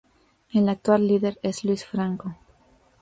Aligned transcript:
El 0.51 0.67
actual 0.67 1.07
líder 1.07 1.37
es 1.43 1.63
Luís 1.63 1.85
Franco. 1.85 2.35